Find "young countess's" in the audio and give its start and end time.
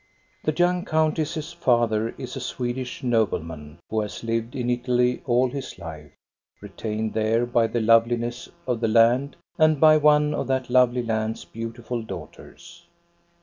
0.57-1.53